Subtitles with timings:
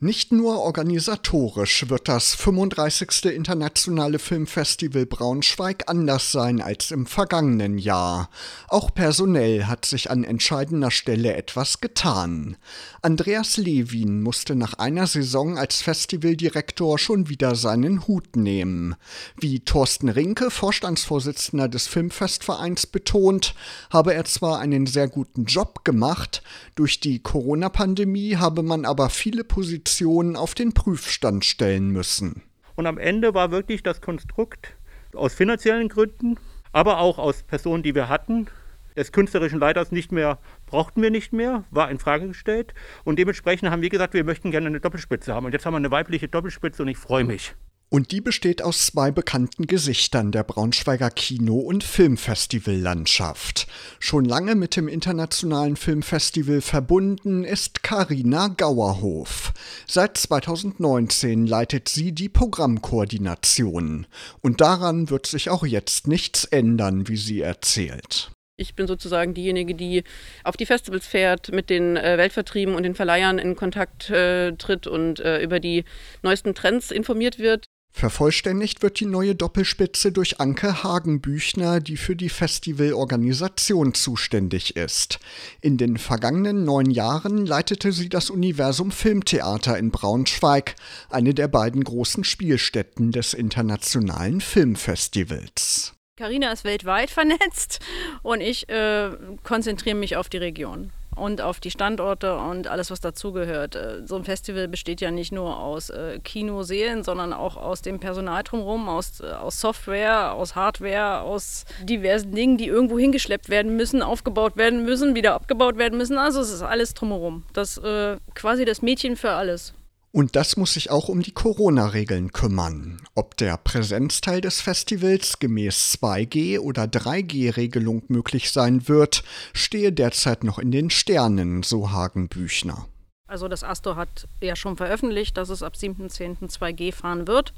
[0.00, 3.24] Nicht nur organisatorisch wird das 35.
[3.34, 8.30] Internationale Filmfestival Braunschweig anders sein als im vergangenen Jahr.
[8.68, 12.56] Auch personell hat sich an entscheidender Stelle etwas getan.
[13.02, 18.94] Andreas Lewin musste nach einer Saison als Festivaldirektor schon wieder seinen Hut nehmen.
[19.36, 23.52] Wie Thorsten Rinke, Vorstandsvorsitzender des Filmfestvereins, betont,
[23.90, 26.44] habe er zwar einen sehr guten Job gemacht,
[26.76, 32.42] durch die Corona-Pandemie habe man aber viele Positionen Positionen auf den Prüfstand stellen müssen.
[32.76, 34.76] Und am Ende war wirklich das Konstrukt
[35.14, 36.36] aus finanziellen Gründen,
[36.72, 38.48] aber auch aus Personen, die wir hatten,
[38.96, 42.74] des künstlerischen Leiters nicht mehr, brauchten wir nicht mehr, war in Frage gestellt.
[43.04, 45.46] Und dementsprechend haben wir gesagt, wir möchten gerne eine Doppelspitze haben.
[45.46, 47.54] Und jetzt haben wir eine weibliche Doppelspitze und ich freue mich.
[47.90, 53.66] Und die besteht aus zwei bekannten Gesichtern der Braunschweiger Kino- und Filmfestivallandschaft.
[53.98, 59.54] Schon lange mit dem Internationalen Filmfestival verbunden ist Karina Gauerhof.
[59.86, 64.06] Seit 2019 leitet sie die Programmkoordination.
[64.42, 68.30] Und daran wird sich auch jetzt nichts ändern, wie sie erzählt.
[68.60, 70.02] Ich bin sozusagen diejenige, die
[70.42, 74.86] auf die Festivals fährt, mit den äh, Weltvertrieben und den Verleihern in Kontakt äh, tritt
[74.86, 75.84] und äh, über die
[76.22, 77.66] neuesten Trends informiert wird.
[77.90, 85.18] Vervollständigt wird die neue Doppelspitze durch Anke Hagenbüchner, die für die Festivalorganisation zuständig ist.
[85.60, 90.76] In den vergangenen neun Jahren leitete sie das Universum Filmtheater in Braunschweig,
[91.10, 95.94] eine der beiden großen Spielstätten des internationalen Filmfestivals.
[96.16, 97.80] Carina ist weltweit vernetzt
[98.22, 99.10] und ich äh,
[99.44, 103.74] konzentriere mich auf die Region und auf die Standorte und alles, was dazugehört.
[103.74, 108.00] Äh, so ein Festival besteht ja nicht nur aus äh, Kinoseelen, sondern auch aus dem
[108.00, 113.76] Personal drumherum, aus, äh, aus Software, aus Hardware, aus diversen Dingen, die irgendwo hingeschleppt werden
[113.76, 116.18] müssen, aufgebaut werden müssen, wieder abgebaut werden müssen.
[116.18, 117.44] Also es ist alles drumherum.
[117.52, 119.74] Das äh, quasi das Mädchen für alles.
[120.18, 123.00] Und das muss sich auch um die Corona-Regeln kümmern.
[123.14, 129.22] Ob der Präsenzteil des Festivals gemäß 2G- oder 3G-Regelung möglich sein wird,
[129.52, 132.88] stehe derzeit noch in den Sternen, so Hagen Büchner.
[133.28, 136.50] Also das Astor hat ja schon veröffentlicht, dass es ab 7.10.
[136.50, 137.54] 2G fahren wird.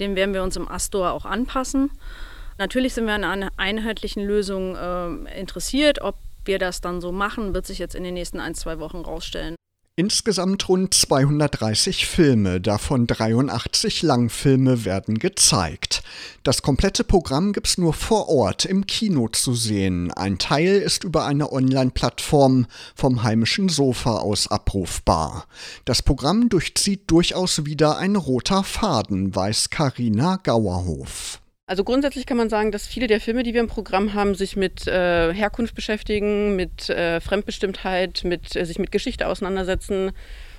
[0.00, 1.90] Dem werden wir uns im Astor auch anpassen.
[2.56, 6.00] Natürlich sind wir an einer einheitlichen Lösung äh, interessiert.
[6.00, 9.02] Ob wir das dann so machen, wird sich jetzt in den nächsten ein, zwei Wochen
[9.02, 9.56] rausstellen.
[10.02, 16.02] Insgesamt rund 230 Filme, davon 83 Langfilme werden gezeigt.
[16.42, 20.10] Das komplette Programm gibt's nur vor Ort im Kino zu sehen.
[20.10, 25.46] Ein Teil ist über eine Online-Plattform vom heimischen Sofa aus abrufbar.
[25.84, 31.41] Das Programm durchzieht durchaus wieder ein roter Faden, weiß Karina Gauerhof.
[31.72, 34.56] Also grundsätzlich kann man sagen, dass viele der Filme, die wir im Programm haben, sich
[34.56, 40.10] mit äh, Herkunft beschäftigen, mit äh, Fremdbestimmtheit, mit äh, sich mit Geschichte auseinandersetzen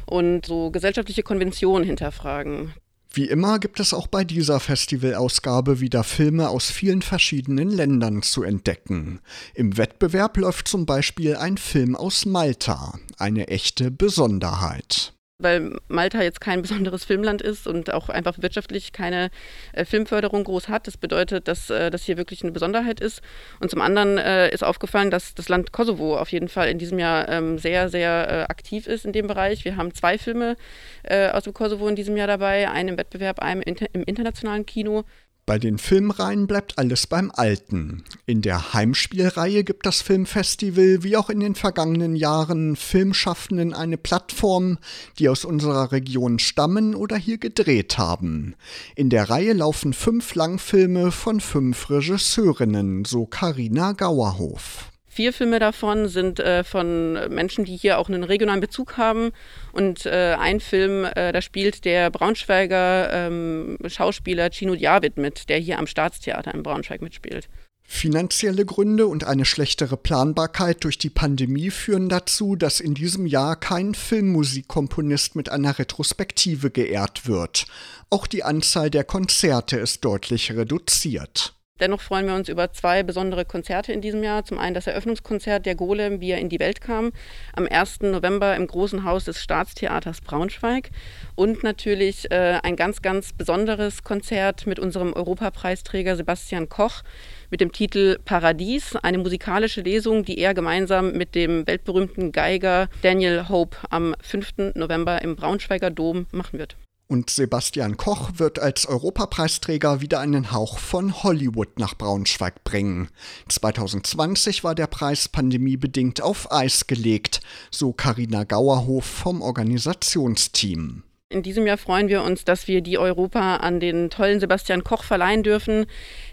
[0.07, 2.73] und so gesellschaftliche Konventionen hinterfragen.
[3.13, 8.41] Wie immer gibt es auch bei dieser Festivalausgabe wieder Filme aus vielen verschiedenen Ländern zu
[8.41, 9.19] entdecken.
[9.53, 15.12] Im Wettbewerb läuft zum Beispiel ein Film aus Malta, eine echte Besonderheit
[15.43, 19.29] weil Malta jetzt kein besonderes Filmland ist und auch einfach wirtschaftlich keine
[19.73, 20.87] äh, Filmförderung groß hat.
[20.87, 23.21] Das bedeutet, dass äh, das hier wirklich eine Besonderheit ist.
[23.59, 26.99] Und zum anderen äh, ist aufgefallen, dass das Land Kosovo auf jeden Fall in diesem
[26.99, 29.65] Jahr ähm, sehr, sehr äh, aktiv ist in dem Bereich.
[29.65, 30.55] Wir haben zwei Filme
[31.03, 35.03] äh, aus dem Kosovo in diesem Jahr dabei, einen im Wettbewerb, einen im internationalen Kino.
[35.45, 38.05] Bei den Filmreihen bleibt alles beim Alten.
[38.25, 44.77] In der Heimspielreihe gibt das Filmfestival wie auch in den vergangenen Jahren Filmschaffenden eine Plattform,
[45.19, 48.55] die aus unserer Region stammen oder hier gedreht haben.
[48.95, 54.92] In der Reihe laufen fünf Langfilme von fünf Regisseurinnen, so Karina Gauerhof.
[55.13, 59.31] Vier Filme davon sind äh, von Menschen, die hier auch einen regionalen Bezug haben.
[59.71, 65.59] Und äh, ein Film, äh, da spielt der Braunschweiger ähm, Schauspieler Chino Diavid mit, der
[65.59, 67.47] hier am Staatstheater in Braunschweig mitspielt.
[67.83, 73.55] Finanzielle Gründe und eine schlechtere Planbarkeit durch die Pandemie führen dazu, dass in diesem Jahr
[73.55, 77.67] kein Filmmusikkomponist mit einer Retrospektive geehrt wird.
[78.09, 81.53] Auch die Anzahl der Konzerte ist deutlich reduziert.
[81.83, 84.45] Dennoch freuen wir uns über zwei besondere Konzerte in diesem Jahr.
[84.45, 87.11] Zum einen das Eröffnungskonzert der Golem, wie er in die Welt kam,
[87.53, 88.03] am 1.
[88.03, 90.91] November im Großen Haus des Staatstheaters Braunschweig.
[91.35, 97.01] Und natürlich äh, ein ganz, ganz besonderes Konzert mit unserem Europapreisträger Sebastian Koch
[97.49, 103.49] mit dem Titel Paradies, eine musikalische Lesung, die er gemeinsam mit dem weltberühmten Geiger Daniel
[103.49, 104.75] Hope am 5.
[104.75, 106.77] November im Braunschweiger Dom machen wird.
[107.13, 113.07] Und Sebastian Koch wird als Europapreisträger wieder einen Hauch von Hollywood nach Braunschweig bringen.
[113.49, 121.03] 2020 war der Preis pandemiebedingt auf Eis gelegt, so Karina Gauerhof vom Organisationsteam.
[121.33, 125.03] In diesem Jahr freuen wir uns, dass wir die Europa an den tollen Sebastian Koch
[125.03, 125.87] verleihen dürfen,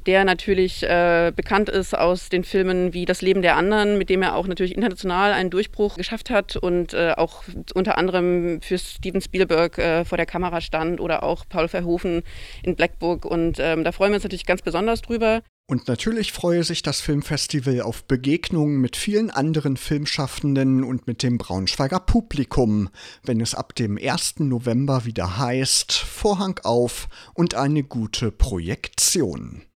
[0.04, 4.20] der natürlich äh, bekannt ist aus den Filmen wie Das Leben der anderen, mit dem
[4.20, 9.22] er auch natürlich international einen Durchbruch geschafft hat und äh, auch unter anderem für Steven
[9.22, 12.22] Spielberg äh, vor der Kamera stand oder auch Paul Verhoeven
[12.62, 13.24] in Black Book.
[13.24, 15.40] Und ähm, da freuen wir uns natürlich ganz besonders drüber.
[15.70, 21.38] Und natürlich freue sich das Filmfestival auf Begegnungen mit vielen anderen Filmschaffenden und mit dem
[21.38, 22.88] Braunschweiger Publikum,
[23.22, 24.40] wenn es ab dem 1.
[24.40, 29.62] November wieder heißt Vorhang auf und eine gute Projektion.